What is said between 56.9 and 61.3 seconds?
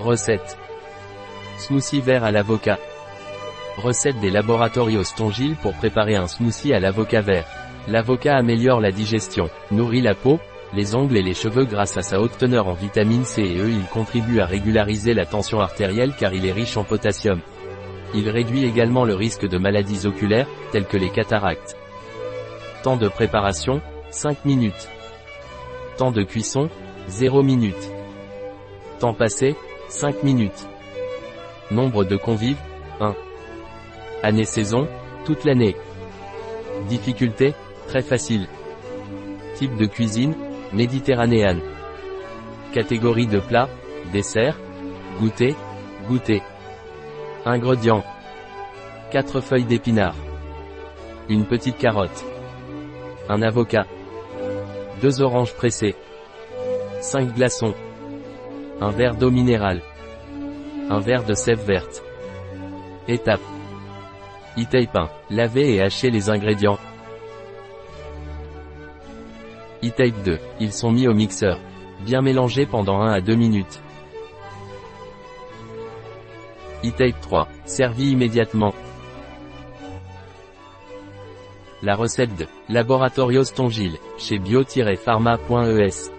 5 glaçons. Un verre d'eau minérale. Un verre